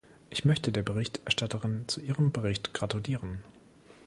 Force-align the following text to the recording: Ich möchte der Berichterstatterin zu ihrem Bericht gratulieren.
Ich 0.31 0.45
möchte 0.45 0.71
der 0.71 0.81
Berichterstatterin 0.81 1.83
zu 1.87 2.01
ihrem 2.01 2.31
Bericht 2.31 2.73
gratulieren. 2.73 3.43